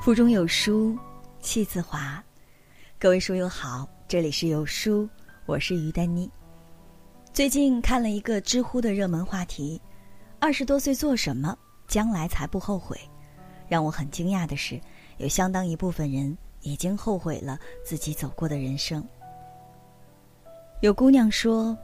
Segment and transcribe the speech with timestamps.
[0.00, 0.98] 腹中有书，
[1.40, 2.24] 气自华。
[2.98, 5.06] 各位书友好，这里是有书，
[5.44, 6.28] 我是于丹妮。
[7.34, 9.78] 最近看了一个知乎的热门话题：
[10.38, 11.54] 二十多岁做什么，
[11.86, 12.98] 将来才不后悔？
[13.68, 14.80] 让我很惊讶的是，
[15.18, 19.06] 有相当一部分人已经后悔了自己走过的人生。
[20.80, 21.76] 有姑娘说，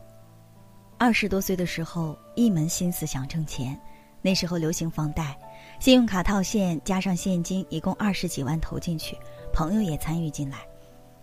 [0.97, 3.78] 二十多岁的时候，一门心思想挣钱，
[4.27, 5.39] 那时候流行房贷。
[5.79, 9.17] 信用卡套现加上现金，一共二十几万投进去，
[9.53, 10.67] 朋友也参与进来。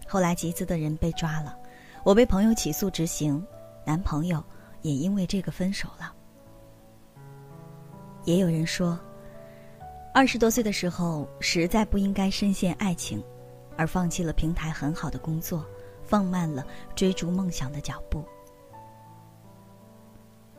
[0.08, 1.58] 后来集资的人被抓了，
[2.06, 3.46] 我被朋友起诉执行，
[3.86, 4.42] 男朋友
[4.84, 6.14] 也因为这个分手了。
[8.24, 8.98] 也有人说，
[10.14, 13.22] 二十多岁的时候实在不应该深陷爱情，
[13.76, 15.66] 而放弃了平台很好的工作，
[16.04, 18.24] 放慢了追逐梦想的脚步。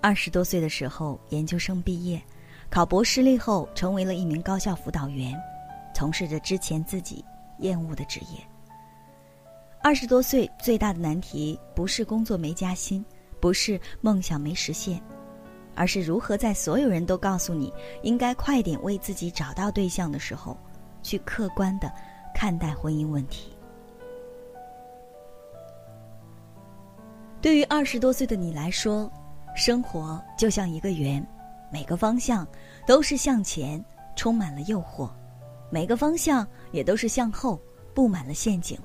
[0.03, 2.21] 二十多岁的时候，研究生毕业。
[2.75, 5.33] 考博失利后，成为了一名高校辅导员，
[5.95, 7.25] 从事着之前自己
[7.59, 8.41] 厌恶的职业。
[9.81, 13.05] 二十多岁最大的难题，不是工作没加薪，
[13.39, 15.01] 不是梦想没实现，
[15.77, 20.59] 而是如何在所有人都告诉你应该快点为自己找到对象的时候，
[21.01, 21.89] 去客观的
[22.35, 23.57] 看待婚姻问题。
[27.41, 29.09] 对于二十多岁的你来说，
[29.55, 31.25] 生活就像一个圆。
[31.71, 32.47] 每个方向
[32.87, 33.85] 都是向前，
[34.17, 35.11] 充满了诱惑；
[35.71, 37.61] 每个方向也都是向后，
[37.93, 38.79] 布满了陷阱。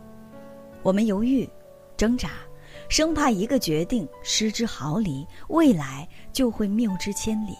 [0.81, 1.47] 我们犹豫、
[1.97, 2.31] 挣扎，
[2.87, 7.55] 生怕一个决定失之毫厘，未来就会谬之千里。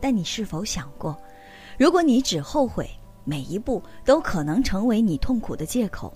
[0.00, 1.18] 但你是否想过，
[1.78, 2.90] 如果你只后悔，
[3.24, 6.12] 每一步都可能成为你痛苦的借口；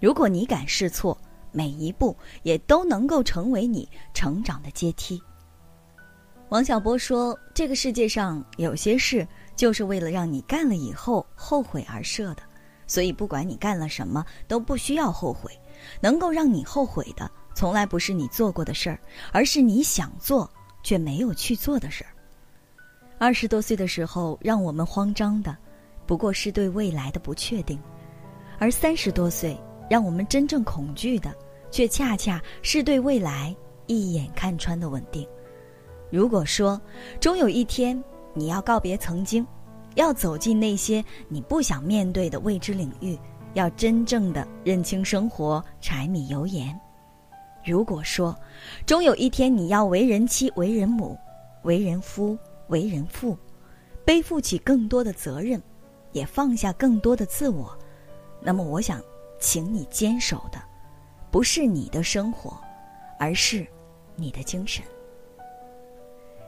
[0.00, 1.16] 如果你敢试错，
[1.52, 5.22] 每一步也都能够成为你成长的阶梯。
[6.52, 9.26] 王小波说：“这个世界上有些事
[9.56, 12.42] 就是为了让你干了以后后悔而设的，
[12.86, 15.50] 所以不管你干了什么都不需要后悔。
[15.98, 19.00] 能够让你后悔的，从来不是你做过的事儿，
[19.32, 20.46] 而是你想做
[20.82, 22.12] 却没有去做的事儿。
[23.16, 25.56] 二十多岁的时候，让我们慌张的，
[26.06, 27.78] 不过是对未来的不确定；
[28.58, 29.58] 而三十多岁，
[29.88, 31.34] 让我们真正恐惧的，
[31.70, 35.26] 却恰恰是对未来一眼看穿的稳定。”
[36.12, 36.78] 如果说，
[37.18, 37.98] 终有一天
[38.34, 39.46] 你要告别曾经，
[39.94, 43.18] 要走进那些你不想面对的未知领域，
[43.54, 46.78] 要真正的认清生活柴米油盐；
[47.64, 48.38] 如果说，
[48.84, 51.18] 终有一天你要为人妻、为人母、
[51.62, 52.36] 为人夫、
[52.68, 53.34] 为人父，
[54.04, 55.62] 背负起更多的责任，
[56.12, 57.74] 也放下更多的自我，
[58.42, 59.00] 那么我想，
[59.40, 60.60] 请你坚守的，
[61.30, 62.54] 不是你的生活，
[63.18, 63.66] 而是
[64.14, 64.84] 你的精神。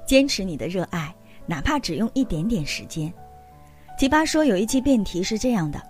[0.07, 1.15] 坚持你的热爱，
[1.47, 3.13] 哪怕只用一点点时间。
[3.99, 5.81] 奇葩说有一期辩题是这样的：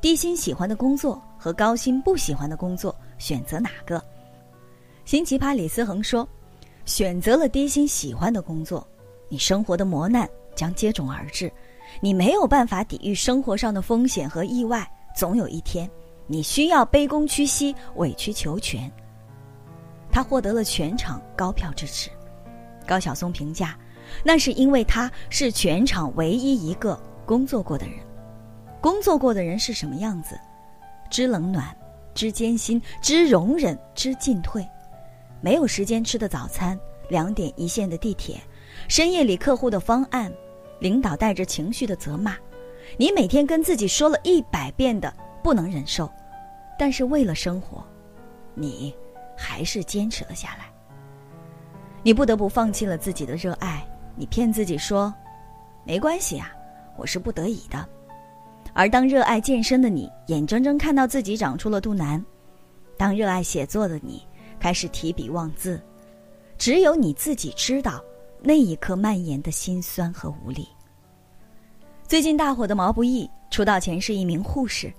[0.00, 4.02] 低薪喜欢的工作和高薪不喜欢的工作，选择哪个？
[5.04, 6.26] 新奇葩李思恒说：
[6.84, 8.86] 选择了低薪喜欢的工作，
[9.28, 11.52] 你生活的磨难将接踵而至，
[12.00, 15.88] 你没有办法抵御生活上的风险和意外，总有一天，
[16.26, 18.90] 你需要卑躬屈膝、委曲求全。
[20.10, 22.08] 他获得了全场高票支持。
[22.86, 23.76] 高晓松评价
[24.24, 27.96] ：“那是因为他是全场唯一一个工作过的人。
[28.80, 30.38] 工作过的人是什么样子？
[31.10, 31.74] 知冷暖，
[32.14, 34.66] 知艰辛，知容忍，知进退。
[35.40, 36.78] 没有时间吃的早餐，
[37.08, 38.40] 两点一线的地铁，
[38.88, 40.32] 深夜里客户的方案，
[40.80, 42.36] 领导带着情绪的责骂，
[42.98, 45.12] 你每天跟自己说了一百遍的
[45.42, 46.10] 不能忍受，
[46.78, 47.82] 但是为了生活，
[48.54, 48.94] 你
[49.36, 50.66] 还是坚持了下来。”
[52.04, 53.82] 你不得不放弃了自己的热爱，
[54.14, 55.12] 你骗自己说，
[55.84, 56.52] 没关系啊，
[56.98, 57.88] 我是不得已的。
[58.74, 62.22] 而当热爱健身的你眼睁睁看到自己长出了肚腩，
[62.98, 64.22] 当热爱写作的你
[64.60, 65.82] 开始提笔忘字，
[66.58, 68.04] 只有你自己知道
[68.42, 70.68] 那一刻蔓延的心酸和无力。
[72.06, 74.92] 最近大火的毛不易出道前是一名护士，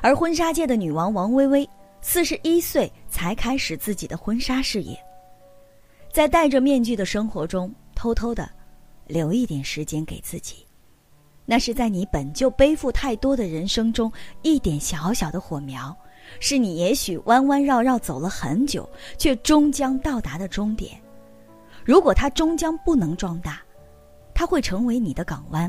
[0.00, 1.68] 而婚纱界的女王王薇薇
[2.00, 4.96] 四十一岁才开始自己的婚纱事业。
[6.14, 8.48] 在戴着面具的生活中，偷偷的
[9.08, 10.64] 留一点时间给自己，
[11.44, 14.12] 那是在你本就背负太多的人生中
[14.42, 15.92] 一点小小的火苗，
[16.38, 18.88] 是你也许弯弯绕绕走了很久，
[19.18, 20.96] 却终将到达的终点。
[21.84, 23.60] 如果它终将不能壮大，
[24.32, 25.68] 它会成为你的港湾；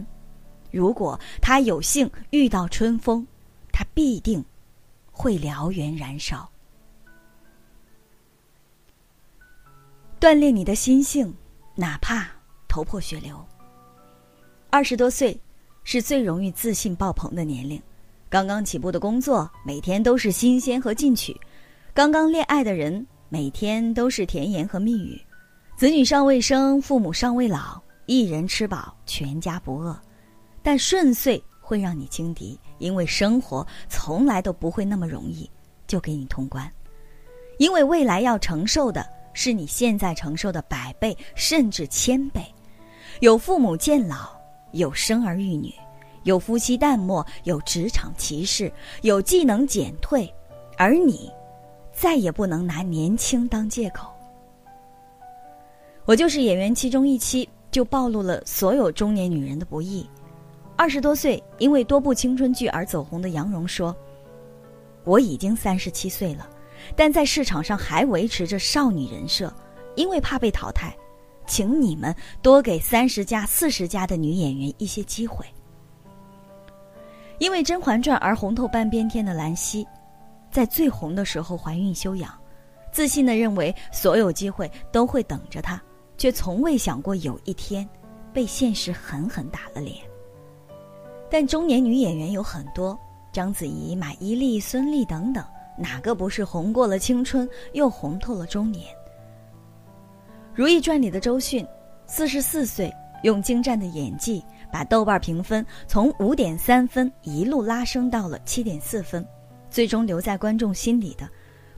[0.69, 3.25] 如果它有幸遇到春风，
[3.71, 4.45] 它必定
[5.11, 6.47] 会燎原燃烧。
[10.25, 11.31] 锻炼你的心性，
[11.75, 12.27] 哪怕
[12.67, 13.45] 头破血流。
[14.71, 15.39] 二十多岁，
[15.83, 17.79] 是最容易自信爆棚的年龄。
[18.27, 21.31] 刚刚起步的工作，每天都是新鲜和进取；
[21.93, 25.21] 刚刚恋爱的人，每天都是甜言和蜜语。
[25.77, 29.95] 子女尚未生，父母尚未老，一人吃饱，全家不饿。
[30.63, 35.47] 但顺遂会让你轻敌，因为生活从来都不会那么容易
[35.85, 36.67] 就给你通关，
[37.59, 42.43] 因为未来要承受的是你现在承受的百倍甚至千倍。
[43.19, 44.31] 有父母渐老，
[44.71, 45.71] 有生儿育女，
[46.23, 48.71] 有夫妻淡漠，有职场歧视，
[49.03, 50.33] 有技能减退，
[50.77, 51.31] 而你，
[51.93, 54.09] 再也不能拿年轻当借口。
[56.05, 60.07] 我就是演员其中一期就暴露了所有中年女人的不易。
[60.75, 63.95] 二十多岁因为多部青春剧而走红的杨蓉说
[65.05, 66.49] ：“我已经三十七岁了，
[66.95, 69.53] 但在市场上还维持着少女人设，
[69.95, 70.95] 因为怕被淘汰。”
[71.47, 72.11] 请你们
[72.41, 75.45] 多给三十加、四十加的女演员一些机会。
[77.37, 79.85] 因为《甄嬛传》而红透半边天的兰溪，
[80.49, 82.33] 在最红的时候怀孕休养，
[82.91, 85.79] 自信的认为所有机会都会等着她，
[86.17, 87.87] 却从未想过有一天
[88.33, 89.97] 被现实狠狠打了脸。
[91.29, 92.99] 但中年女演员有很多，
[93.31, 95.45] 章子怡、马伊琍、孙俪等等，
[95.77, 98.85] 哪个不是红过了青春，又红透了中年？
[100.53, 101.67] 《如懿传》里的周迅，
[102.07, 102.93] 四十四岁，
[103.23, 109.25] 用精湛的演技把豆瓣评分从五点三分一路拉升到了七点四分。
[109.69, 111.29] 最终留在观众心里的，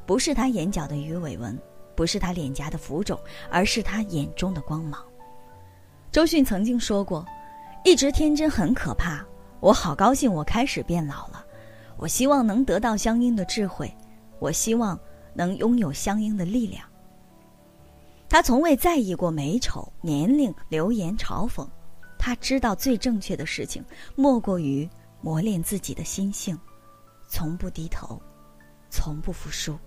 [0.05, 1.57] 不是她眼角的鱼尾纹，
[1.95, 5.03] 不是她脸颊的浮肿，而是她眼中的光芒。
[6.11, 7.25] 周迅曾经说过
[7.83, 9.25] ：“一直天真很可怕，
[9.59, 11.43] 我好高兴，我开始变老了。
[11.97, 13.93] 我希望能得到相应的智慧，
[14.39, 14.99] 我希望
[15.33, 16.83] 能拥有相应的力量。”
[18.29, 21.65] 他从未在意过美丑、年龄、流言、嘲讽，
[22.19, 23.83] 他知道最正确的事情
[24.15, 24.87] 莫过于
[25.21, 26.59] 磨练自己的心性，
[27.29, 28.21] 从不低头，
[28.89, 29.77] 从不服输。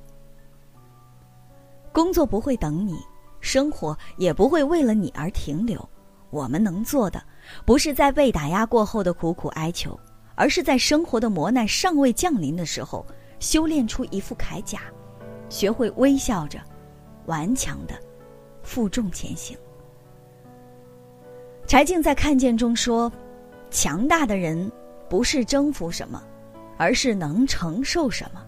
[1.93, 2.99] 工作不会等你，
[3.41, 5.87] 生活也不会为了你而停留。
[6.31, 7.23] 我们能做的，
[7.67, 9.99] 不是在被打压过后的苦苦哀求，
[10.41, 13.05] 而是在生活的磨难尚未降临的时候，
[13.41, 14.81] 修炼出一副铠甲，
[15.51, 16.59] 学会微笑着，
[17.27, 17.95] 顽强的。
[18.63, 19.55] 负重前行。
[21.67, 23.13] 柴静在《看见》中说
[23.71, 24.73] ：“强大的人
[25.11, 26.23] 不是征服什么，
[26.79, 28.43] 而是能承受什么。”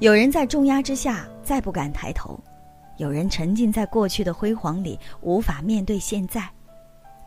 [0.00, 2.38] 有人在重压之下再不敢抬头，
[2.98, 6.46] 有人沉浸在过去的辉煌里无法面对现在。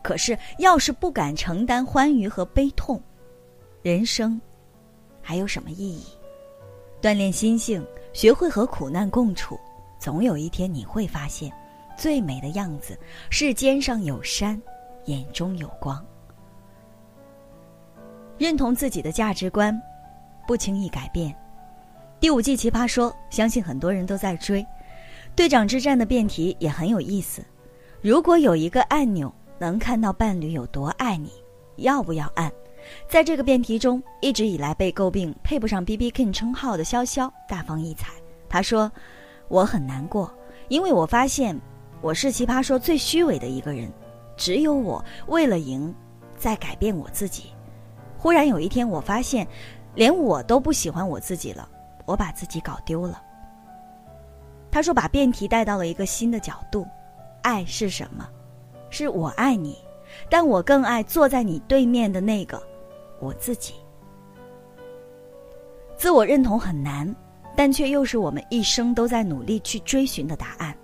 [0.04, 3.02] 可是，要是不敢承担欢愉和悲痛，
[3.82, 4.38] 人生
[5.22, 6.04] 还有什么意义？
[7.00, 7.82] 锻炼心性，
[8.12, 9.58] 学会和苦难共处，
[9.98, 11.50] 总有一天你会发现。
[11.96, 12.98] 最美的样子
[13.30, 14.60] 是肩上有山，
[15.06, 16.04] 眼中有光。
[18.36, 19.78] 认同自己的价值观，
[20.46, 21.34] 不轻易改变。
[22.18, 24.64] 第五季《奇葩说》，相信很多人都在追。
[25.34, 27.42] 队长之战的辩题也很有意思。
[28.02, 31.32] 如果有一个按钮能看到伴侣有多爱你，
[31.76, 32.50] 要不要按？
[33.08, 38.12] 在这个辩题中，一直以来被诟病配不上 B B King 称号的潇潇大放异彩。
[38.48, 38.90] 他说
[39.48, 40.32] ：“我很难过，
[40.68, 41.58] 因为我发现。”
[42.02, 43.92] 我是奇葩说最虚伪的一个人，
[44.34, 45.94] 只有我为了赢，
[46.38, 47.50] 在改变我自己。
[48.16, 49.46] 忽然有一天，我发现，
[49.94, 51.68] 连我都不喜欢我自己了，
[52.06, 53.22] 我把自己搞丢了。
[54.70, 56.86] 他说，把辩题带到了一个新的角度，
[57.42, 58.26] 爱是什么？
[58.88, 59.76] 是我爱你，
[60.30, 62.62] 但我更爱坐在你对面的那个
[63.20, 63.74] 我自己。
[65.96, 67.14] 自我认同很难，
[67.54, 70.76] 但却又是我们一生都在努力去追寻的答案。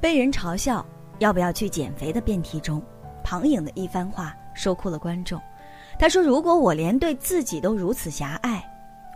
[0.00, 0.84] 被人嘲笑
[1.20, 2.82] 要不要去减肥的辩题中，
[3.22, 5.40] 庞颖的一番话说哭了观众。
[5.98, 8.62] 他说：“如果我连对自己都如此狭隘，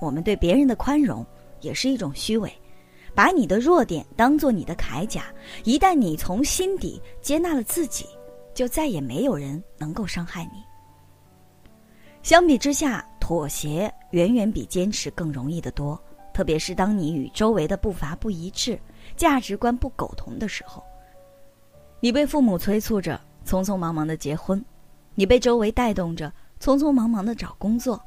[0.01, 1.27] 我们对别人的宽容
[1.61, 2.53] 也是一种虚伪。
[3.15, 5.25] 把你的弱点当做你的铠甲，
[5.65, 8.07] 一旦你从心底接纳了自己，
[8.55, 10.63] 就再也没有人能够伤害你。
[12.29, 15.99] 相比之下，妥协远远比坚持更容易得多，
[16.35, 18.79] 特别是当你与周围的步伐不一致。”
[19.17, 20.85] 价值观不苟同的时候，
[22.01, 24.63] 你被父母催促着匆匆忙忙的结婚，
[25.15, 26.31] 你被周围带动着
[26.61, 27.99] 匆匆忙忙的找工作，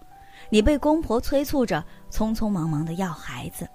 [0.52, 3.68] 你被公婆催促着匆匆忙忙的要孩子，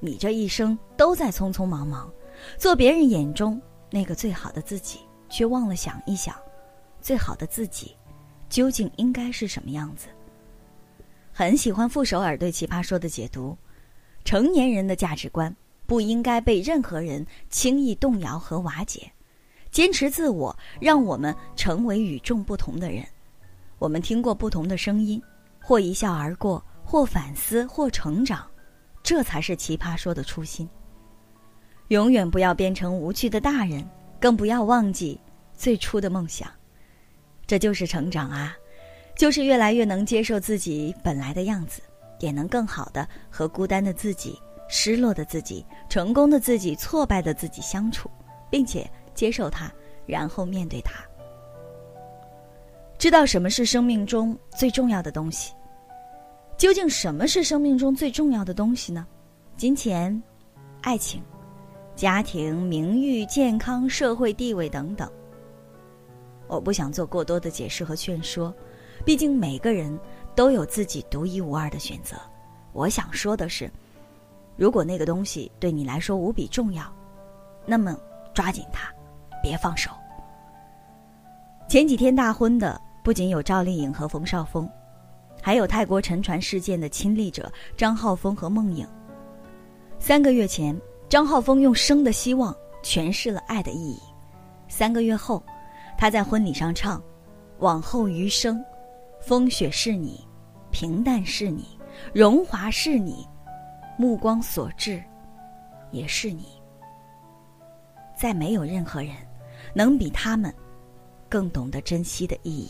[0.00, 2.10] 你这一生都在匆匆忙忙，
[2.56, 6.34] 做别人眼中那个最好的自己，却忘了想一想，
[7.02, 7.94] 最好的自己
[8.52, 10.08] 究竟应该是什么样子。
[11.32, 13.56] 很喜欢傅首尔对《奇葩说》的解读，
[14.26, 15.56] 成年人的价值观。
[15.84, 19.10] 不应该被任何人轻易动摇和瓦解，
[19.70, 23.04] 坚持自我，让我们成为与众不同的人。
[23.78, 25.20] 我们听过不同的声音，
[25.60, 28.46] 或一笑而过，或反思，或成长，
[29.02, 30.68] 这才是奇葩说的初心。
[31.88, 33.86] 永远不要变成无趣的大人，
[34.20, 35.20] 更不要忘记
[35.54, 36.50] 最初的梦想。
[37.46, 38.56] 这就是成长啊，
[39.16, 41.82] 就是越来越能接受自己本来的样子，
[42.20, 48.10] 也能更好的和孤单的自己、失落的自己、成功的自己、挫败的自己相处，
[48.50, 49.70] 并且接受它，
[50.06, 50.94] 然后面对它。
[52.98, 55.52] 知道什么是生命中最重要的东西？
[56.56, 59.06] 究竟什么是生命中最重要的东西呢？
[59.56, 60.22] 金钱、
[60.80, 61.20] 爱情、
[61.96, 65.10] 家庭、名誉、健康、社会地位等等。
[66.54, 68.54] 我不想做过多的解释和劝说，
[69.04, 69.98] 毕竟每个人
[70.34, 72.16] 都有自己独一无二的选择。
[72.72, 73.70] 我想说的是，
[74.56, 76.84] 如果那个东西对你来说无比重要，
[77.66, 77.96] 那么
[78.34, 78.92] 抓紧它，
[79.42, 79.90] 别放手。
[81.68, 82.80] 前几天大婚的。
[83.04, 84.70] 不仅有赵丽颖和冯绍峰，
[85.42, 88.86] 还有泰国沉船事件的亲历者张浩峰和孟颖。
[89.98, 94.00] 三个月前，张浩峰用生的希望诠释了爱的意义。
[94.68, 95.42] 三个月后，
[96.02, 97.00] 他在婚礼上唱
[97.62, 98.60] ：“往后余生，
[99.20, 100.26] 风雪是你，
[100.72, 101.78] 平淡是你，
[102.12, 103.24] 荣华是你，
[103.96, 105.00] 目光所至，
[105.92, 106.60] 也是你。
[108.16, 109.14] 再没有任何人，
[109.74, 110.52] 能比他们
[111.28, 112.68] 更懂得珍惜的意义。”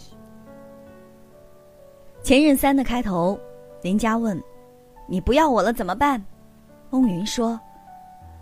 [2.23, 3.41] 前任三的开头，
[3.81, 4.39] 林佳问
[5.09, 6.23] ：“你不要我了怎么办？”
[6.93, 7.59] 翁云说：“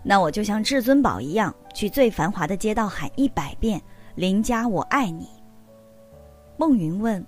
[0.03, 3.81] 那我就像至尊宝一样，去最繁华的街道喊一百遍
[4.15, 5.29] ‘林佳我爱你’。”
[6.57, 7.25] 孟云问：“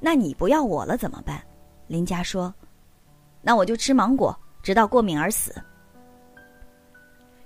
[0.00, 1.42] 那你不要我了怎么办？”
[1.86, 2.54] 林佳说
[3.42, 5.54] ：“那我就吃芒果，直到过敏而死。”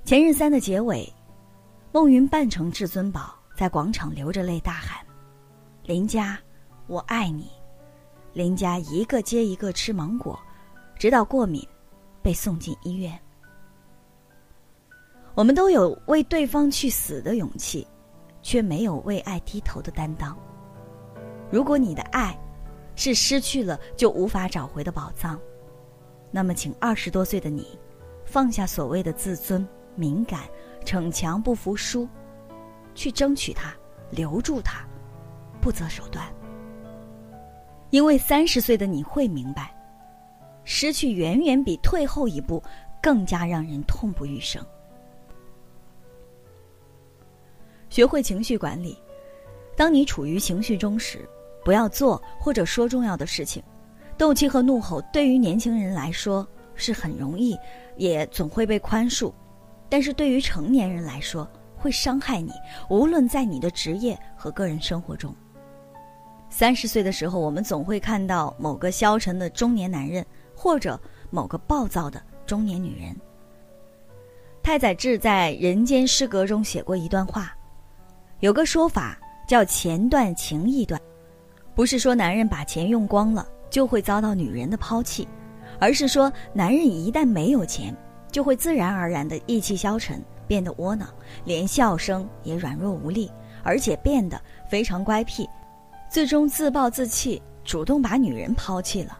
[0.05, 1.11] 前任三的结尾，
[1.93, 5.05] 孟云扮成至尊宝，在广场流着泪大喊
[5.85, 6.39] ：“林佳，
[6.87, 7.51] 我爱你。”
[8.35, 10.39] 林家一个接一个吃芒果，
[10.99, 11.67] 直到过敏，
[12.21, 13.19] 被送进医院。
[15.35, 17.87] 我们都有为对方去死的勇气，
[18.45, 20.37] 却没有为爱低头的担当。
[21.51, 22.39] 如果你的爱
[22.95, 25.41] 是失去了就无法找回的宝藏，
[26.31, 27.79] 那么请二十多岁的你
[28.27, 30.43] 放下所谓的自尊、敏感、
[30.85, 32.07] 逞强、不服输，
[32.95, 33.75] 去争取它，
[34.11, 34.85] 留住它，
[35.61, 36.25] 不择手段。
[37.89, 39.75] 因为三十岁的你会明白，
[40.65, 42.63] 失去远远比退后一步
[43.01, 44.63] 更加让人痛不欲生。
[47.95, 48.99] 学会情绪管理，
[49.77, 51.29] 当你处于情绪中时，
[51.65, 53.63] 不要做或者说重要的事情。
[54.19, 57.57] 斗气和怒吼对于年轻人来说是很容易，
[57.97, 59.33] 也总会被宽恕，
[59.89, 62.51] 但是对于成年人来说会伤害你，
[62.91, 65.33] 无论在你的职业和个人生活中。
[66.51, 73.15] 三十岁的时候，我们总会看到某个消沉的中年男人，或者某个暴躁的中年女人。
[74.65, 77.57] 太宰治在《人间失格》中写过一段话，
[78.45, 81.01] 有个说法叫“钱断情意断”，
[81.75, 85.27] 不是说男人把钱用光了就会遭到女人的抛弃，
[85.81, 87.97] 而是说男人一旦没有钱，
[88.31, 91.09] 就会自然而然的意气消沉，变得窝囊，
[91.47, 93.33] 连笑声也软弱无力，
[93.63, 95.49] 而且变得非常乖僻。
[96.11, 99.19] 最终自暴自弃，主动把女人抛弃了。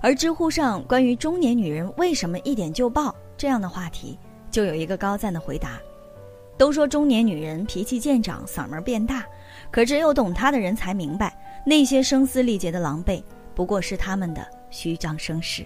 [0.00, 4.16] 而知乎上关于中年女人为什么一点就爆这样的话题，
[4.52, 5.80] 就有一个高赞的回答：
[6.58, 9.24] 都说中年女人脾气渐长，嗓门变大，
[9.70, 13.22] 可只有懂她的人才明白，那些声嘶力竭的狼狈，
[13.54, 15.64] 不过是他们的虚张声势。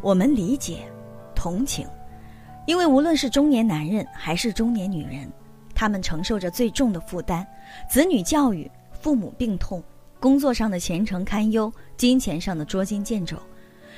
[0.00, 0.78] 我们理解、
[1.34, 1.86] 同情，
[2.66, 5.30] 因为无论是中年男人还是中年女人，
[5.74, 7.46] 他们承受着最重的负担，
[7.88, 8.70] 子女教育。
[9.00, 9.82] 父母病痛，
[10.20, 13.36] 工作上的前程堪忧，金钱上的捉襟见肘，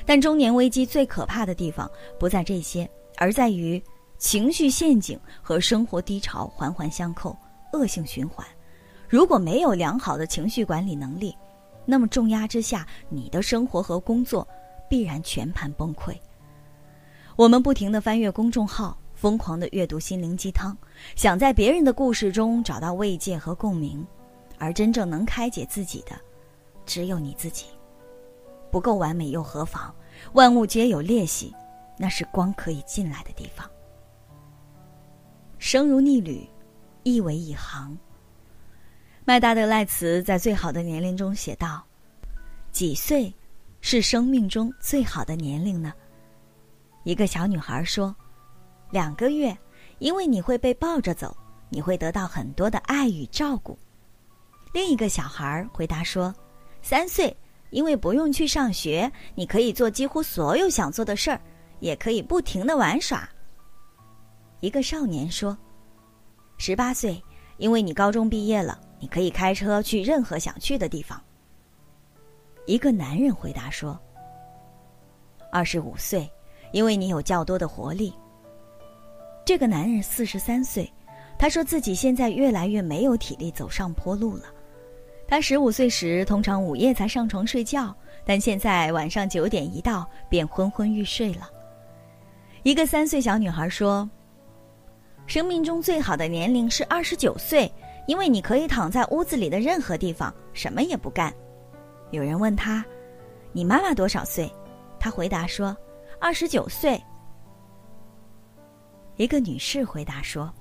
[0.06, 1.86] 但中年危机最可怕的地方
[2.18, 3.82] 不在这些，而在于
[4.24, 7.36] 情绪陷阱和生活低潮环环相扣，
[7.74, 8.44] 恶性循环。
[9.06, 11.36] 如果没有良好的情绪管理能力，
[11.84, 14.48] 那么重压之下，你的生活和工作
[14.88, 16.16] 必然全盘崩溃。
[17.36, 20.74] 我们不停地翻阅公众号，疯狂地阅读心灵鸡汤，
[21.14, 24.04] 想在别人的故事中找到慰藉和共鸣。
[24.56, 26.18] 而真正能开解自己的，
[26.86, 27.66] 只有你自己。
[28.70, 29.94] 不够完美又何妨？
[30.32, 31.54] 万物皆有裂隙，
[31.98, 33.68] 那是光可以进来的地方。
[35.64, 36.46] 生如逆旅，
[37.04, 37.96] 亦为一行。
[39.24, 41.82] 麦达德赖茨在《最好的年龄》中写道
[42.70, 43.32] ：“几岁
[43.80, 45.94] 是生命中最好的年龄呢？”
[47.02, 48.14] 一个小女孩说
[48.92, 49.56] ：“两个月，
[50.00, 51.34] 因为你会被抱着走，
[51.70, 53.78] 你会得到很多的爱与照顾。
[54.74, 56.32] 另一个小孩回答说
[56.82, 57.34] ：“三岁，
[57.70, 61.40] 因为不用去上学，你可以做几乎所有想做的事儿，
[61.80, 63.26] 也可以不停的玩耍。”
[64.64, 65.54] 一个少年说
[66.56, 67.22] ：“十八岁，
[67.58, 71.22] 因为你高中毕业了，你可以开车去任何想去的地方。”
[72.64, 74.00] 一个男人回答说
[75.52, 76.26] ：“二十五岁，
[76.72, 78.10] 因为你有较多的活力。”
[79.44, 80.90] 这个男人四十三岁，
[81.38, 84.44] 他说自己现在越来越没有体力走上坡路了。
[85.28, 87.94] 他十五岁时通常午夜才上床睡觉，
[88.24, 91.50] 但现在晚上九点一到便昏昏欲睡了。
[92.62, 94.08] 一个三岁小女孩说
[95.26, 97.72] ：“生命中最好的年龄是二十九岁，
[98.06, 101.32] 因为你可以躺在屋子里的任何地方，什么也不干。”
[102.10, 102.84] 有人问他
[103.52, 104.50] ：“你妈妈多少岁？”
[105.00, 105.76] 他回答说
[106.20, 107.02] ：“二十九岁。”
[109.16, 110.52] 一个女士回答说：“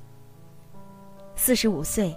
[1.36, 2.16] 四十五岁。”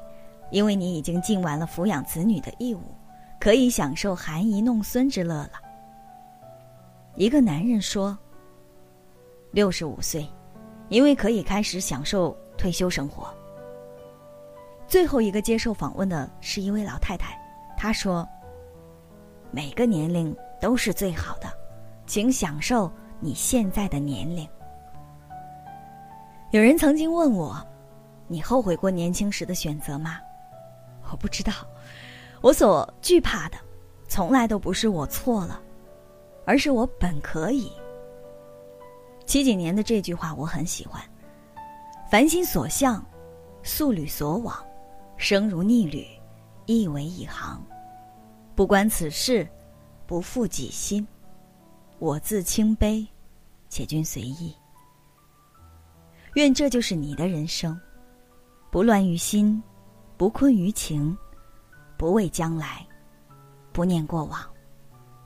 [0.52, 2.94] 因为你已经尽完了抚养子女的义务，
[3.40, 5.54] 可以享受含饴弄孙之乐了。
[7.16, 8.16] 一个男人说
[9.50, 10.24] ：“六十五岁，
[10.88, 13.32] 因为可以开始享受退休生活。”
[14.88, 17.36] 最后一个接受访问的是一位老太太，
[17.76, 18.26] 她说
[19.50, 21.48] ：“每个年龄都是最好的，
[22.06, 24.48] 请享受你现在的年龄。”
[26.52, 27.60] 有人曾经问我
[28.28, 30.18] ：“你后悔过年轻时的选择吗？”
[31.10, 31.52] 我不知道，
[32.40, 33.56] 我所惧怕的，
[34.08, 35.60] 从来都不是我错了，
[36.44, 37.70] 而是我本可以。
[39.36, 41.02] 七几年的这句话我很喜欢
[42.10, 43.04] ：“凡心所向，
[43.62, 44.56] 素履所往，
[45.18, 46.06] 生如逆旅，
[46.64, 47.62] 亦为一行。
[48.54, 49.46] 不关此事，
[50.06, 51.06] 不负己心，
[51.98, 53.06] 我自清卑，
[53.68, 54.56] 且君随意。
[56.36, 57.78] 愿这就是你的人生，
[58.70, 59.62] 不乱于心。”
[60.16, 61.14] 不困于情，
[61.98, 62.86] 不畏将来，
[63.70, 64.40] 不念过往，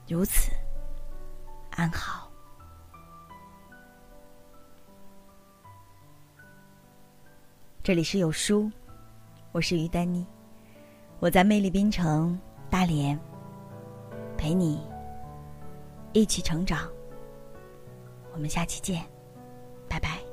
[0.09, 0.51] 如此
[1.71, 2.20] 安好。
[7.83, 8.71] 这里是有书，
[9.53, 10.27] 我是于丹妮，
[11.19, 12.39] 我在魅力滨城
[12.69, 13.19] 大连，
[14.37, 14.83] 陪你
[16.13, 16.87] 一起成长。
[18.35, 19.03] 我们下期见，
[19.89, 20.30] 拜拜。